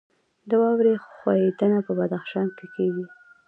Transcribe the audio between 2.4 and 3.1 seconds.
کې کیږي